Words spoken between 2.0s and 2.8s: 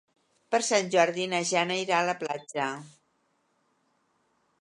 la platja.